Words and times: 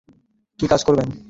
কি 0.59 0.65
কাজ 0.67 0.81
করবেন? 0.83 1.11